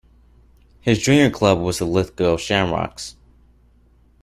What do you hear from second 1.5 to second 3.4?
was the Lithgow Shamrocks.